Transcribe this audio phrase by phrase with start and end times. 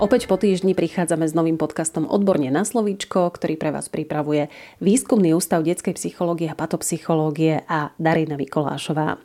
[0.00, 4.48] Opäť po týždni prichádzame s novým podcastom Odborne na slovíčko, ktorý pre vás pripravuje
[4.80, 9.20] Výskumný ústav detskej psychológie a patopsychológie a Darina Mikolášová.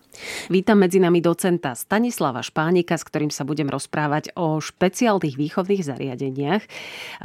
[0.51, 6.67] Vítam medzi nami docenta Stanislava Špánika, s ktorým sa budem rozprávať o špeciálnych výchovných zariadeniach.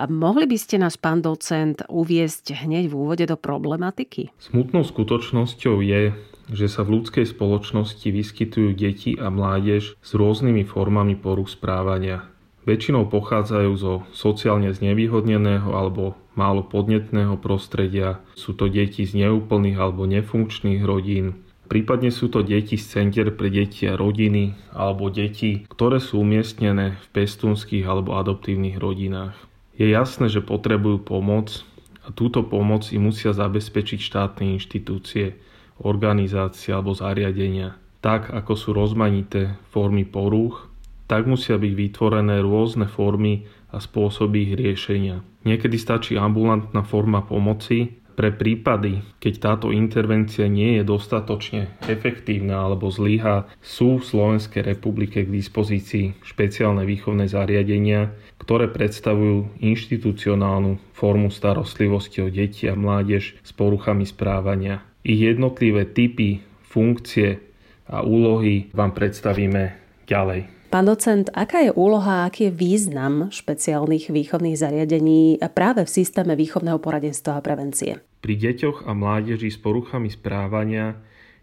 [0.06, 4.30] Mohli by ste nás, pán docent, uviesť hneď v úvode do problematiky?
[4.38, 6.14] Smutnou skutočnosťou je,
[6.54, 12.30] že sa v ľudskej spoločnosti vyskytujú deti a mládež s rôznymi formami poruch správania.
[12.68, 18.20] Väčšinou pochádzajú zo sociálne znevýhodneného alebo málo podnetného prostredia.
[18.36, 21.40] Sú to deti z neúplných alebo nefunkčných rodín.
[21.70, 26.98] Prípadne sú to deti z centier pre deti a rodiny alebo deti, ktoré sú umiestnené
[26.98, 29.38] v pestúnskych alebo adoptívnych rodinách.
[29.78, 31.62] Je jasné, že potrebujú pomoc
[32.04, 35.38] a túto pomoc im musia zabezpečiť štátne inštitúcie,
[35.80, 37.78] organizácie alebo zariadenia.
[38.00, 40.69] Tak ako sú rozmanité formy porúch,
[41.10, 45.26] tak musia byť vytvorené rôzne formy a spôsoby ich riešenia.
[45.42, 52.92] Niekedy stačí ambulantná forma pomoci pre prípady, keď táto intervencia nie je dostatočne efektívna alebo
[52.92, 62.20] zlyha, sú v Slovenskej republike k dispozícii špeciálne výchovné zariadenia, ktoré predstavujú inštitucionálnu formu starostlivosti
[62.22, 64.84] o deti a mládež s poruchami správania.
[65.00, 67.40] Ich jednotlivé typy, funkcie
[67.88, 69.74] a úlohy vám predstavíme
[70.04, 70.59] ďalej.
[70.70, 76.78] Pán docent, aká je úloha, aký je význam špeciálnych výchovných zariadení práve v systéme výchovného
[76.78, 77.98] poradenstva a prevencie?
[78.22, 80.94] Pri deťoch a mládeži s poruchami správania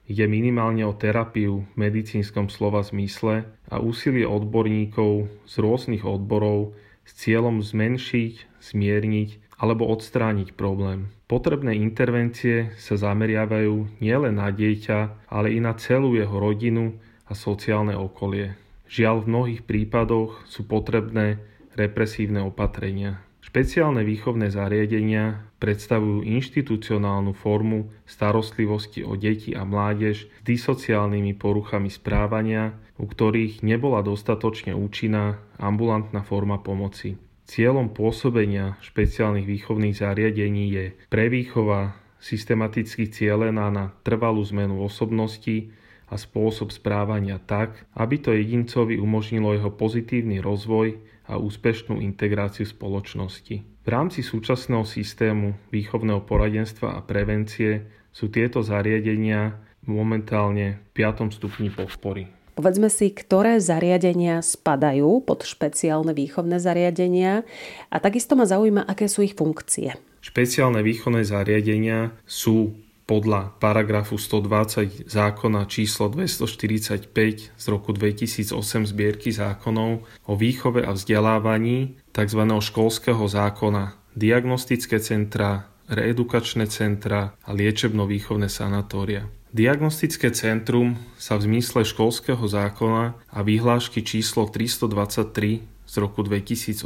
[0.07, 6.71] ide minimálne o terapiu v medicínskom slova zmysle a úsilie odborníkov z rôznych odborov
[7.03, 11.11] s cieľom zmenšiť, zmierniť alebo odstrániť problém.
[11.27, 16.95] Potrebné intervencie sa zameriavajú nielen na dieťa, ale i na celú jeho rodinu
[17.27, 18.66] a sociálne okolie.
[18.87, 21.43] Žiaľ v mnohých prípadoch sú potrebné
[21.75, 23.21] represívne opatrenia.
[23.47, 32.75] Špeciálne výchovné zariadenia predstavujú inštitucionálnu formu starostlivosti o deti a mládež s disociálnymi poruchami správania,
[32.99, 37.15] u ktorých nebola dostatočne účinná ambulantná forma pomoci.
[37.47, 45.71] Cieľom pôsobenia špeciálnych výchovných zariadení je prevýchova systematicky cielená na trvalú zmenu osobnosti,
[46.07, 53.55] a spôsob správania tak, aby to jedincovi umožnilo jeho pozitívny rozvoj a úspešnú integráciu spoločnosti.
[53.59, 61.31] V rámci súčasného systému výchovného poradenstva a prevencie sú tieto zariadenia momentálne v 5.
[61.35, 62.27] stupni podpory.
[62.57, 67.45] Povedzme si, ktoré zariadenia spadajú pod špeciálne výchovné zariadenia
[67.93, 69.93] a takisto ma zaujíma, aké sú ich funkcie.
[70.25, 72.73] Špeciálne výchovné zariadenia sú
[73.07, 77.07] podľa paragrafu 120 zákona číslo 245
[77.55, 78.51] z roku 2008
[78.83, 82.41] zbierky zákonov o výchove a vzdelávaní tzv.
[82.43, 89.31] školského zákona diagnostické centra, reedukačné centra a liečebno-výchovné sanatória.
[89.55, 96.83] Diagnostické centrum sa v zmysle školského zákona a vyhlášky číslo 323 z roku 2008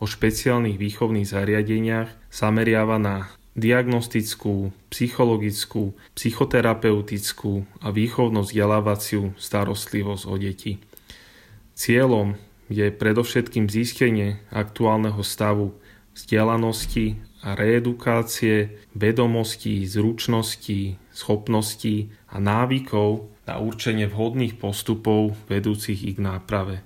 [0.00, 10.72] o špeciálnych výchovných zariadeniach zameriava na diagnostickú, psychologickú, psychoterapeutickú a výchovno-vzdelávaciu starostlivosť o deti.
[11.72, 12.36] Cieľom
[12.68, 15.72] je predovšetkým zistenie aktuálneho stavu
[16.12, 26.82] vzdelanosti a reedukácie vedomostí, zručností, schopností a návykov na určenie vhodných postupov vedúcich ich náprave.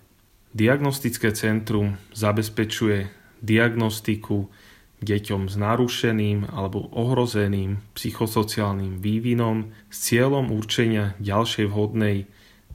[0.51, 3.09] Diagnostické centrum zabezpečuje
[3.41, 4.51] diagnostiku,
[5.01, 12.29] deťom s narušeným alebo ohrozeným psychosociálnym vývinom s cieľom určenia ďalšej vhodnej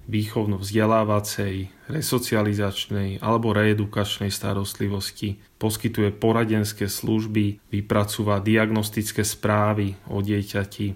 [0.06, 10.94] výchovno-vzdelávacej, resocializačnej alebo reedukačnej starostlivosti, poskytuje poradenské služby, vypracúva diagnostické správy o dieťati,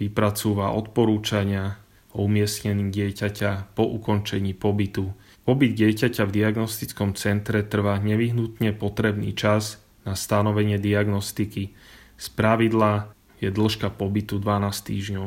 [0.00, 1.76] vypracúva odporúčania
[2.16, 5.12] o umiestnení dieťaťa po ukončení pobytu.
[5.44, 11.76] Pobyt dieťaťa v diagnostickom centre trvá nevyhnutne potrebný čas na stanovenie diagnostiky.
[12.16, 13.12] Z pravidla
[13.44, 15.26] je dĺžka pobytu 12 týždňov.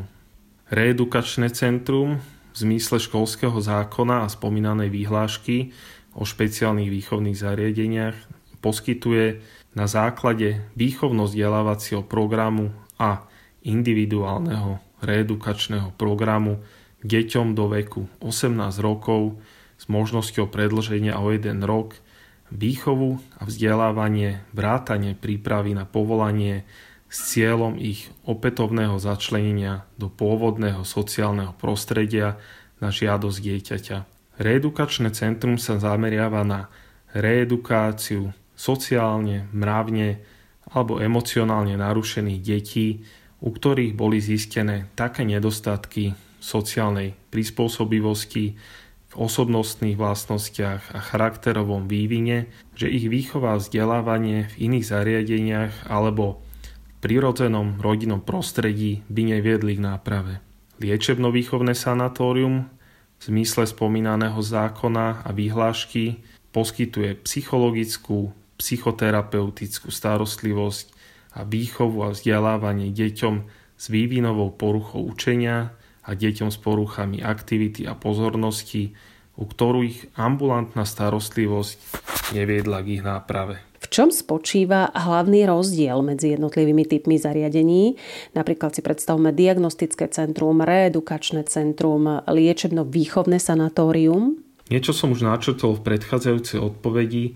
[0.73, 2.17] Reedukačné centrum
[2.51, 5.71] v zmysle školského zákona a spomínanej výhlášky
[6.17, 8.17] o špeciálnych výchovných zariadeniach
[8.59, 9.39] poskytuje
[9.71, 13.23] na základe výchovno-vzdelávacieho programu a
[13.63, 16.59] individuálneho reedukačného programu
[17.01, 19.39] deťom do veku 18 rokov
[19.79, 21.97] s možnosťou predlženia o 1 rok
[22.51, 26.67] výchovu a vzdelávanie, vrátanie prípravy na povolanie
[27.11, 32.39] s cieľom ich opätovného začlenenia do pôvodného sociálneho prostredia
[32.79, 33.97] na žiadosť dieťaťa.
[34.39, 36.71] Reedukačné centrum sa zameriava na
[37.11, 40.23] reedukáciu sociálne, mravne
[40.71, 43.03] alebo emocionálne narušených detí,
[43.43, 48.55] u ktorých boli zistené také nedostatky sociálnej prispôsobivosti,
[49.11, 52.47] v osobnostných vlastnostiach a charakterovom vývine,
[52.79, 56.39] že ich výchova a vzdelávanie v iných zariadeniach alebo
[57.03, 60.39] prirodzenom rodinnom prostredí by neviedli k náprave.
[60.79, 62.71] Liečebno-výchovné sanatórium
[63.19, 66.23] v zmysle spomínaného zákona a vyhlášky
[66.55, 70.87] poskytuje psychologickú, psychoterapeutickú starostlivosť
[71.35, 73.35] a výchovu a vzdelávanie deťom
[73.75, 75.73] s vývinovou poruchou učenia
[76.05, 78.93] a deťom s poruchami aktivity a pozornosti,
[79.37, 81.77] u ktorých ambulantná starostlivosť
[82.35, 87.99] neviedla k ich náprave čom spočíva hlavný rozdiel medzi jednotlivými typmi zariadení?
[88.31, 94.39] Napríklad si predstavme diagnostické centrum, reedukačné centrum, liečebno-výchovné sanatórium.
[94.71, 97.35] Niečo som už načrtol v predchádzajúcej odpovedi.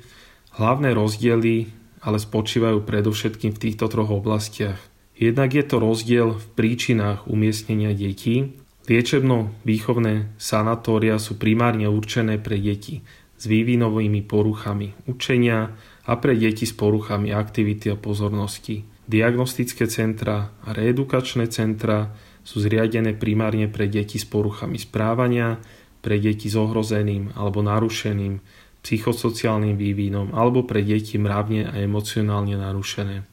[0.55, 1.67] Hlavné rozdiely
[2.05, 4.79] ale spočívajú predovšetkým v týchto troch oblastiach.
[5.15, 8.51] Jednak je to rozdiel v príčinách umiestnenia detí.
[8.85, 13.01] Liečebno-výchovné sanatória sú primárne určené pre deti
[13.35, 15.73] s vývinovými poruchami učenia,
[16.05, 18.85] a pre deti s poruchami aktivity a pozornosti.
[19.05, 22.13] Diagnostické centra a reedukačné centra
[22.45, 25.57] sú zriadené primárne pre deti s poruchami správania,
[26.01, 28.37] pre deti s ohrozeným alebo narušeným
[28.85, 33.25] psychosociálnym vývinom alebo pre deti mravne a emocionálne narušené.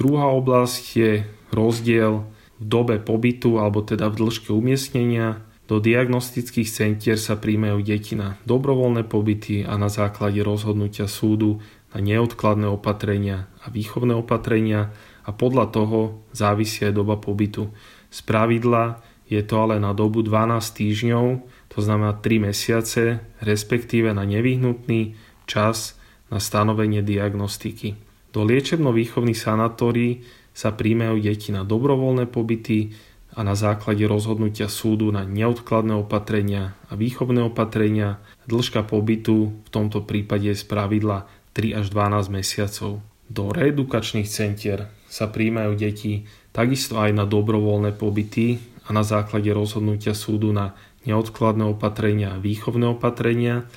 [0.00, 1.12] Druhá oblasť je
[1.52, 2.24] rozdiel
[2.56, 5.44] v dobe pobytu alebo teda v dĺžke umiestnenia.
[5.68, 11.60] Do diagnostických centier sa príjmajú deti na dobrovoľné pobyty a na základe rozhodnutia súdu
[11.92, 14.88] na neodkladné opatrenia a výchovné opatrenia
[15.28, 17.68] a podľa toho závisí aj doba pobytu.
[18.08, 24.24] Z pravidla je to ale na dobu 12 týždňov, to znamená 3 mesiace, respektíve na
[24.24, 25.14] nevyhnutný
[25.44, 26.00] čas
[26.32, 28.09] na stanovenie diagnostiky.
[28.30, 30.22] Do liečebno-výchovných sanatórií
[30.54, 32.94] sa príjmajú deti na dobrovoľné pobyty
[33.34, 38.18] a na základe rozhodnutia súdu na neodkladné opatrenia a výchovné opatrenia.
[38.50, 43.02] Dĺžka pobytu v tomto prípade je z pravidla 3 až 12 mesiacov.
[43.30, 50.18] Do reedukačných centier sa príjmajú deti takisto aj na dobrovoľné pobyty a na základe rozhodnutia
[50.18, 50.74] súdu na
[51.06, 53.70] neodkladné opatrenia a výchovné opatrenia.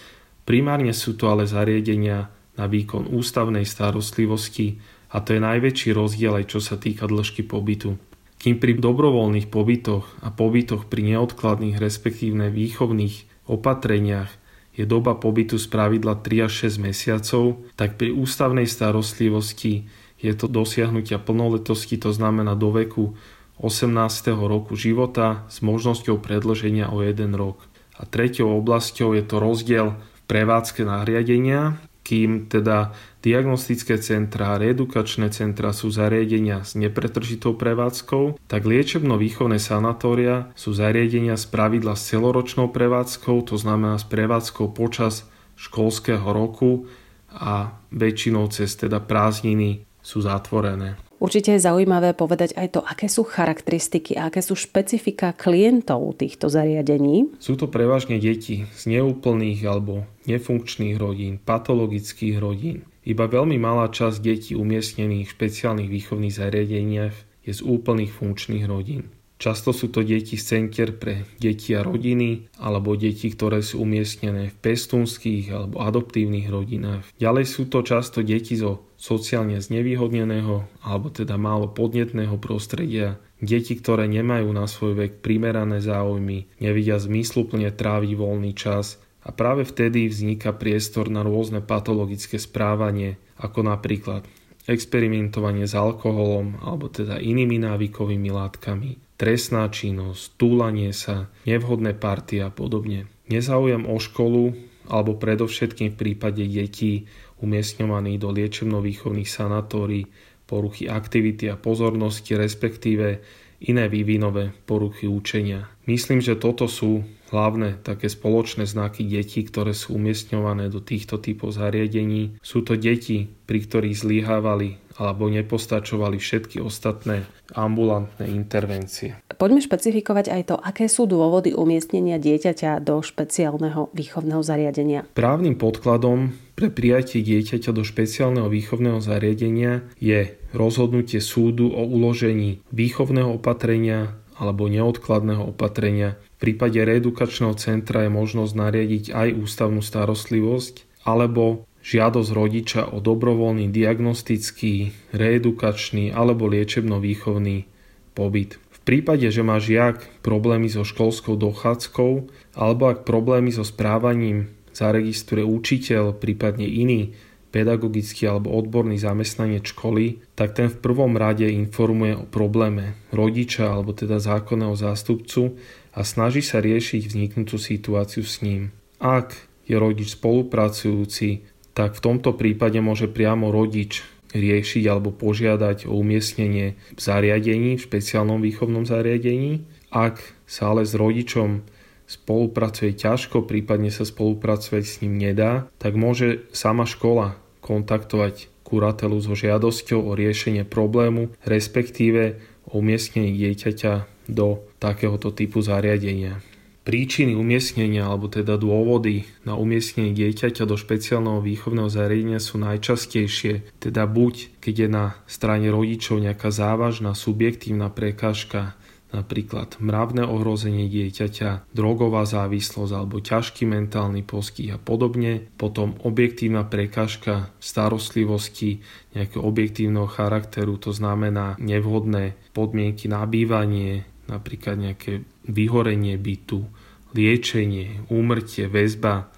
[0.49, 4.77] Primárne sú to ale zariadenia na výkon ústavnej starostlivosti
[5.13, 7.97] a to je najväčší rozdiel aj čo sa týka dĺžky pobytu.
[8.41, 14.31] Kým pri dobrovoľných pobytoch a pobytoch pri neodkladných respektívne výchovných opatreniach
[14.73, 19.85] je doba pobytu z pravidla 3 až 6 mesiacov, tak pri ústavnej starostlivosti
[20.17, 23.13] je to dosiahnutia plnoletosti, to znamená do veku
[23.61, 24.33] 18.
[24.33, 27.61] roku života s možnosťou predlženia o 1 rok.
[27.93, 29.93] A treťou oblasťou je to rozdiel
[30.25, 32.91] prevádzke nariadenia, kým teda
[33.23, 41.47] diagnostické centra reedukačné centra sú zariadenia s nepretržitou prevádzkou, tak liečebno-výchovné sanatória sú zariadenia z
[41.47, 45.23] pravidla s celoročnou prevádzkou, to znamená s prevádzkou počas
[45.55, 46.91] školského roku
[47.31, 50.99] a väčšinou cez teda prázdniny sú zatvorené.
[51.23, 56.51] Určite je zaujímavé povedať aj to, aké sú charakteristiky a aké sú špecifika klientov týchto
[56.51, 57.31] zariadení.
[57.39, 62.83] Sú to prevažne deti z neúplných alebo nefunkčných rodín, patologických rodín.
[63.07, 67.15] Iba veľmi malá časť detí umiestnených v špeciálnych výchovných zariadeniach
[67.47, 69.07] je z úplných funkčných rodín.
[69.43, 74.55] Často sú to deti z centier pre deti a rodiny alebo deti, ktoré sú umiestnené
[74.55, 77.03] v pestunských alebo adoptívnych rodinách.
[77.19, 84.07] Ďalej sú to často deti zo sociálne znevýhodneného alebo teda málo podnetného prostredia, deti, ktoré
[84.07, 88.95] nemajú na svoj vek primerané záujmy, nevidia zmysluplne tráviť voľný čas
[89.27, 94.23] a práve vtedy vzniká priestor na rôzne patologické správanie, ako napríklad
[94.71, 102.49] experimentovanie s alkoholom alebo teda inými návykovými látkami, trestná činnosť, túlanie sa, nevhodné party a
[102.49, 103.07] podobne.
[103.29, 104.53] Nezáujem o školu
[104.89, 107.07] alebo predovšetkým v prípade detí
[107.39, 110.07] umiestňovaných do liečebno-výchovných sanatórií,
[110.43, 113.23] poruchy aktivity a pozornosti, respektíve
[113.63, 115.71] iné vývinové poruchy učenia.
[115.87, 121.55] Myslím, že toto sú hlavné také spoločné znaky detí, ktoré sú umiestňované do týchto typov
[121.55, 122.37] zariadení.
[122.43, 129.17] Sú to deti, pri ktorých zlyhávali alebo nepostačovali všetky ostatné ambulantné intervencie.
[129.33, 135.05] Poďme špecifikovať aj to, aké sú dôvody umiestnenia dieťaťa do špeciálneho výchovného zariadenia.
[135.17, 143.41] Právnym podkladom pre prijatie dieťaťa do špeciálneho výchovného zariadenia je rozhodnutie súdu o uložení výchovného
[143.41, 146.17] opatrenia alebo neodkladného opatrenia.
[146.37, 153.67] V prípade reedukačného centra je možnosť nariadiť aj ústavnú starostlivosť alebo žiadosť rodiča o dobrovoľný
[153.69, 157.67] diagnostický, reedukačný alebo liečebno-výchovný
[158.15, 158.57] pobyt.
[158.71, 162.11] V prípade, že má žiak problémy so školskou dochádzkou
[162.55, 167.13] alebo ak problémy so správaním zaregistruje učiteľ, prípadne iný
[167.53, 173.93] pedagogický alebo odborný zamestnanec školy, tak ten v prvom rade informuje o probléme rodiča alebo
[173.93, 175.53] teda zákonného zástupcu
[175.93, 178.73] a snaží sa riešiť vzniknutú situáciu s ním.
[178.97, 179.37] Ak
[179.69, 186.73] je rodič spolupracujúci, tak v tomto prípade môže priamo rodič riešiť alebo požiadať o umiestnenie
[186.97, 189.65] v zariadení, v špeciálnom výchovnom zariadení.
[189.93, 191.61] Ak sa ale s rodičom
[192.09, 199.37] spolupracuje ťažko, prípadne sa spolupracovať s ním nedá, tak môže sama škola kontaktovať kuratelu so
[199.37, 206.41] žiadosťou o riešenie problému, respektíve o umiestnenie dieťaťa do takéhoto typu zariadenia.
[206.83, 214.03] Príčiny umiestnenia alebo teda dôvody na umiestnenie dieťaťa do špeciálneho výchovného zariadenia sú najčastejšie, teda
[214.03, 218.75] buď keď je na strane rodičov nejaká závažná subjektívna prekážka
[219.13, 225.53] napríklad mravné ohrozenie dieťaťa, drogová závislosť alebo ťažký mentálny postih a podobne.
[225.55, 228.81] Potom objektívna prekážka starostlivosti
[229.13, 236.65] nejakého objektívneho charakteru, to znamená nevhodné podmienky na bývanie, napríklad nejaké vyhorenie bytu,
[237.13, 239.29] liečenie, úmrtie, väzba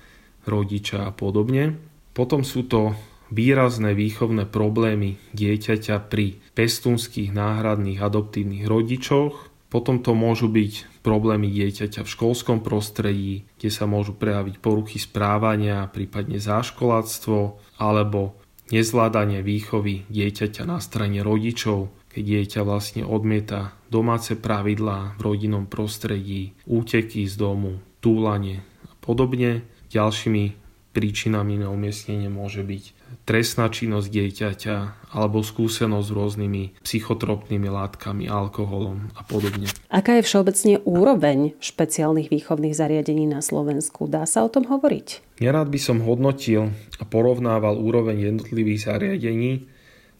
[0.47, 1.75] rodiča a podobne.
[2.15, 2.95] Potom sú to
[3.33, 12.07] výrazné výchovné problémy dieťaťa pri pestunských náhradných adoptívnych rodičoch, potom to môžu byť problémy dieťaťa
[12.07, 18.39] v školskom prostredí, kde sa môžu prejaviť poruchy správania, prípadne záškoláctvo, alebo
[18.71, 26.55] nezvládanie výchovy dieťaťa na strane rodičov, keď dieťa vlastne odmieta domáce pravidlá v rodinnom prostredí,
[26.63, 29.67] úteky z domu, túlanie a podobne.
[29.91, 30.63] Ďalšími
[30.95, 32.83] príčinami na umiestnenie môže byť
[33.27, 34.75] trestná činnosť dieťaťa
[35.11, 39.67] alebo skúsenosť s rôznymi psychotropnými látkami, alkoholom a podobne.
[39.91, 44.07] Aká je všeobecne úroveň špeciálnych výchovných zariadení na Slovensku?
[44.07, 45.35] Dá sa o tom hovoriť?
[45.43, 49.67] Nerád by som hodnotil a porovnával úroveň jednotlivých zariadení,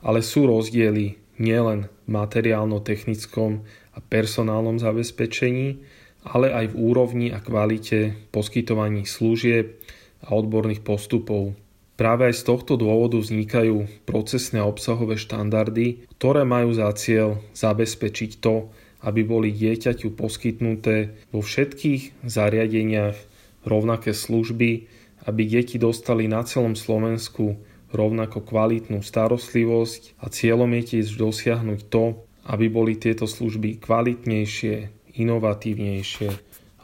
[0.04, 3.52] ale sú rozdiely nielen v materiálno-technickom
[3.96, 5.80] a personálnom zabezpečení,
[6.26, 9.78] ale aj v úrovni a kvalite poskytovaní služieb
[10.26, 11.54] a odborných postupov.
[11.96, 18.68] Práve aj z tohto dôvodu vznikajú procesné obsahové štandardy, ktoré majú za cieľ zabezpečiť to,
[19.06, 23.16] aby boli dieťaťu poskytnuté vo všetkých zariadeniach
[23.64, 24.92] rovnaké služby,
[25.26, 27.56] aby deti dostali na celom Slovensku
[27.94, 34.76] rovnako kvalitnú starostlivosť a cieľom je tiež dosiahnuť to, aby boli tieto služby kvalitnejšie,
[35.18, 36.30] inovatívnejšie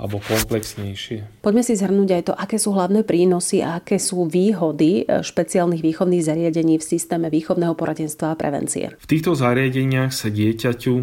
[0.01, 1.45] alebo komplexnejšie.
[1.45, 5.85] Poďme si zhrnúť aj to, aké sú hlavné prínosy a aké sú výhody e, špeciálnych
[5.85, 8.97] výchovných zariadení v systéme výchovného poradenstva a prevencie.
[8.97, 10.95] V týchto zariadeniach sa dieťaťu,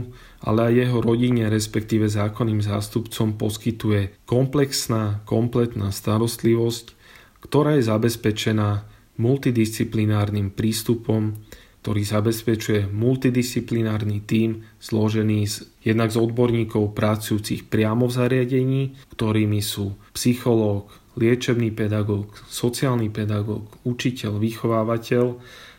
[0.43, 6.99] ale aj jeho rodine, respektíve zákonným zástupcom poskytuje komplexná, kompletná starostlivosť,
[7.39, 11.37] ktorá je zabezpečená multidisciplinárnym prístupom
[11.79, 18.83] ktorý zabezpečuje multidisciplinárny tím zložený z, jednak z odborníkov pracujúcich priamo v zariadení,
[19.15, 25.25] ktorými sú psychológ, liečebný pedagóg, sociálny pedagóg, učiteľ, vychovávateľ,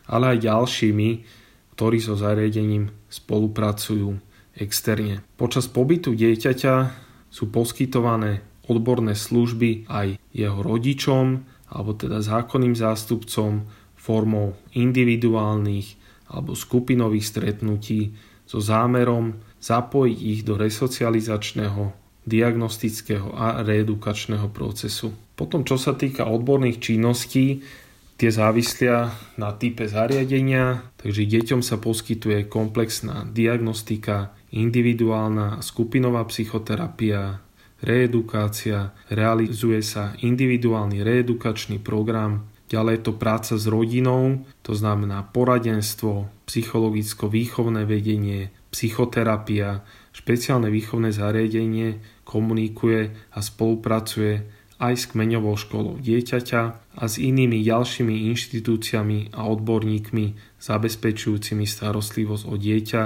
[0.10, 1.10] ale aj ďalšími,
[1.78, 4.18] ktorí so zariadením spolupracujú
[4.58, 5.22] externe.
[5.38, 6.76] Počas pobytu dieťaťa
[7.30, 13.66] sú poskytované odborné služby aj jeho rodičom, alebo teda zákonným zástupcom,
[14.00, 16.00] formou individuálnych
[16.32, 18.16] alebo skupinových stretnutí
[18.48, 25.14] so zámerom zapojiť ich do resocializačného, diagnostického a reedukačného procesu.
[25.36, 27.62] Potom, čo sa týka odborných činností,
[28.20, 37.40] tie závislia na type zariadenia, takže deťom sa poskytuje komplexná diagnostika, individuálna skupinová psychoterapia,
[37.84, 46.30] reedukácia, realizuje sa individuálny reedukačný program, Ďalej je to práca s rodinou, to znamená poradenstvo,
[46.46, 49.82] psychologicko-výchovné vedenie, psychoterapia,
[50.14, 51.98] špeciálne výchovné zariadenie
[52.30, 54.46] komunikuje a spolupracuje
[54.78, 56.62] aj s kmeňovou školou dieťaťa
[57.02, 60.26] a s inými ďalšími inštitúciami a odborníkmi
[60.62, 63.04] zabezpečujúcimi starostlivosť o dieťa,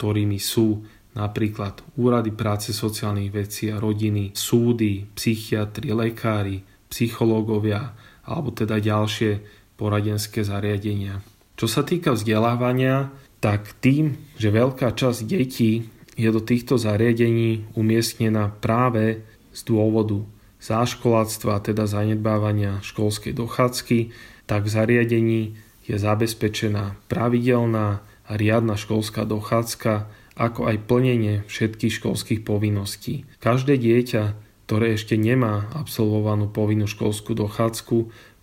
[0.00, 7.92] ktorými sú napríklad úrady práce sociálnych vecí a rodiny, súdy, psychiatri, lekári, psychológovia
[8.24, 9.42] alebo teda ďalšie
[9.76, 11.20] poradenské zariadenia.
[11.58, 18.52] Čo sa týka vzdelávania, tak tým, že veľká časť detí je do týchto zariadení umiestnená
[18.62, 20.22] práve z dôvodu
[20.62, 23.98] záškoláctva, teda zanedbávania školskej dochádzky,
[24.46, 25.42] tak v zariadení
[25.82, 33.28] je zabezpečená pravidelná a riadna školská dochádzka, ako aj plnenie všetkých školských povinností.
[33.42, 34.22] Každé dieťa,
[34.68, 37.96] ktoré ešte nemá absolvovanú povinnú školskú dochádzku,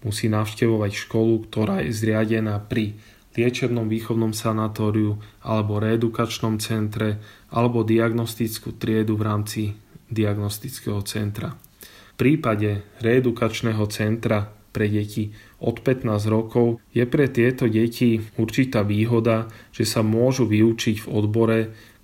[0.05, 2.95] musí navštevovať školu, ktorá je zriadená pri
[3.33, 7.21] liečebnom výchovnom sanatóriu alebo reedukačnom centre
[7.53, 9.61] alebo diagnostickú triedu v rámci
[10.09, 11.55] diagnostického centra.
[11.55, 19.49] V prípade reedukačného centra pre deti od 15 rokov je pre tieto deti určitá výhoda,
[19.73, 21.59] že sa môžu vyučiť v odbore,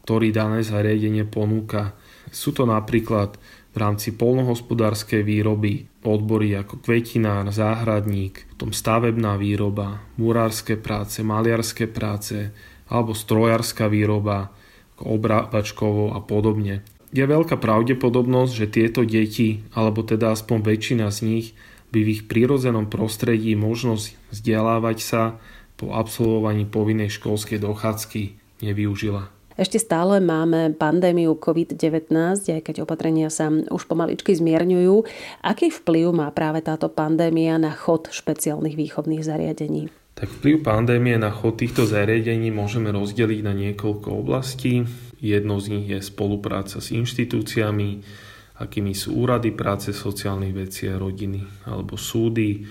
[0.05, 1.97] ktorý dané zariadenie ponúka.
[2.29, 3.37] Sú to napríklad
[3.75, 12.53] v rámci polnohospodárskej výroby odbory ako kvetinár, záhradník, potom stavebná výroba, murárske práce, maliarské práce
[12.87, 14.53] alebo strojárska výroba,
[15.01, 16.85] obrábačkovo a podobne.
[17.15, 21.47] Je veľká pravdepodobnosť, že tieto deti, alebo teda aspoň väčšina z nich,
[21.95, 25.21] by v ich prírodzenom prostredí možnosť vzdelávať sa
[25.79, 29.31] po absolvovaní povinnej školskej dochádzky nevyužila.
[29.55, 32.11] Ešte stále máme pandémiu COVID-19,
[32.43, 35.07] aj keď opatrenia sa už pomaličky zmierňujú.
[35.39, 39.87] Aký vplyv má práve táto pandémia na chod špeciálnych výchovných zariadení?
[40.19, 44.83] Tak vplyv pandémie na chod týchto zariadení môžeme rozdeliť na niekoľko oblastí.
[45.23, 48.03] Jednou z nich je spolupráca s inštitúciami,
[48.59, 52.63] akými sú úrady práce sociálnych vecí a rodiny alebo súdy.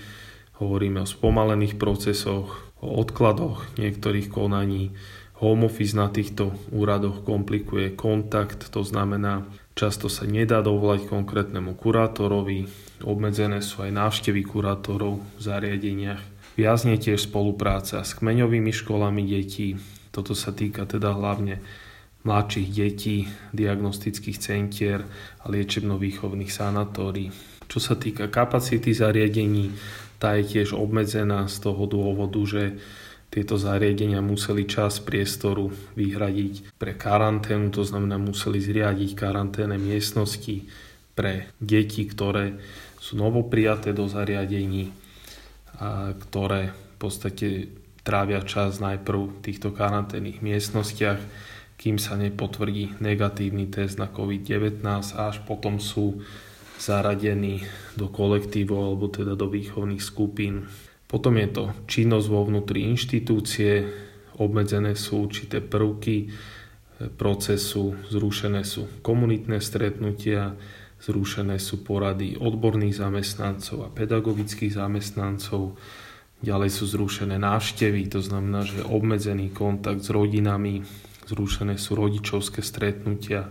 [0.57, 4.95] Hovoríme o spomalených procesoch, o odkladoch niektorých konaní,
[5.43, 9.43] Home office na týchto úradoch komplikuje kontakt, to znamená,
[9.75, 12.71] často sa nedá dovolať konkrétnemu kurátorovi,
[13.03, 16.23] obmedzené sú aj návštevy kurátorov v zariadeniach.
[16.55, 19.75] Viazne tiež spolupráca s kmeňovými školami detí,
[20.15, 21.59] toto sa týka teda hlavne
[22.25, 25.05] mladších detí, diagnostických centier
[25.41, 27.29] a liečebno-výchovných sanatórií.
[27.69, 29.73] Čo sa týka kapacity zariadení,
[30.17, 32.63] tá je tiež obmedzená z toho dôvodu, že
[33.29, 40.65] tieto zariadenia museli čas priestoru vyhradiť pre karanténu, to znamená museli zriadiť karanténne miestnosti
[41.17, 42.55] pre deti, ktoré
[42.95, 44.89] sú novoprijaté do zariadení,
[45.75, 47.47] a ktoré v podstate
[48.07, 51.19] trávia čas najprv v týchto karanténnych miestnostiach,
[51.85, 56.25] kým sa nepotvrdí negatívny test na COVID-19 a až potom sú
[56.81, 57.61] zaradení
[57.93, 60.65] do kolektívu alebo teda do výchovných skupín.
[61.05, 63.85] Potom je to činnosť vo vnútri inštitúcie,
[64.41, 66.33] obmedzené sú určité prvky
[67.21, 70.57] procesu, zrušené sú komunitné stretnutia,
[71.05, 75.77] zrušené sú porady odborných zamestnancov a pedagogických zamestnancov,
[76.41, 80.81] ďalej sú zrušené návštevy, to znamená, že obmedzený kontakt s rodinami,
[81.25, 83.49] zrušené sú rodičovské stretnutia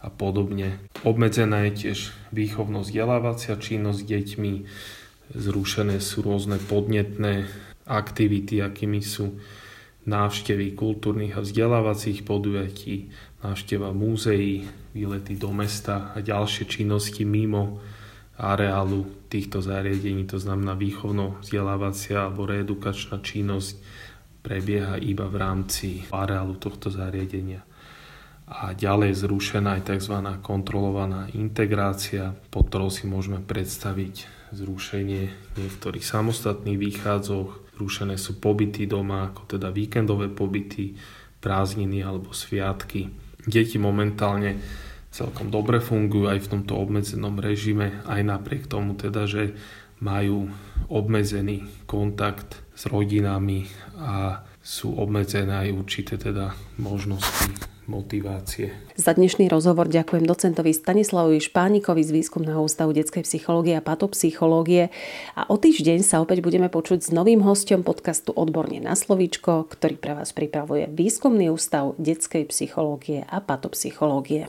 [0.00, 0.84] a podobne.
[1.02, 1.98] Obmedzená je tiež
[2.36, 4.52] výchovno-vzdelávacia činnosť s deťmi,
[5.32, 7.48] Zrušené sú rôzne podnetné
[7.88, 9.40] aktivity, akými sú
[10.04, 13.08] návštevy kultúrnych a vzdelávacích podujatí,
[13.40, 17.80] návšteva múzeí, výlety do mesta a ďalšie činnosti mimo
[18.36, 23.80] areálu týchto zariadení, to znamená výchovno-vzdelávacia alebo reedukačná činnosť
[24.44, 27.64] prebieha iba v rámci areálu tohto zariadenia.
[28.44, 30.20] A ďalej je zrušená aj tzv.
[30.44, 39.32] kontrolovaná integrácia, pod ktorou si môžeme predstaviť zrušenie niektorých samostatných výchádzok, zrušené sú pobyty doma,
[39.32, 40.92] ako teda víkendové pobyty,
[41.40, 43.08] prázdniny alebo sviatky.
[43.48, 44.60] Deti momentálne
[45.08, 49.56] celkom dobre fungujú aj v tomto obmedzenom režime, aj napriek tomu teda, že
[50.04, 50.52] majú
[50.92, 53.64] obmedzený kontakt s rodinami
[53.96, 58.72] a sú obmedzené aj určité teda možnosti motivácie.
[58.96, 64.88] Za dnešný rozhovor ďakujem docentovi Stanislavovi Špánikovi z Výskumného ústavu detskej psychológie a patopsychológie
[65.36, 70.00] a o týždeň sa opäť budeme počuť s novým hostom podcastu Odborne na slovíčko, ktorý
[70.00, 74.48] pre vás pripravuje Výskumný ústav detskej psychológie a patopsychológie.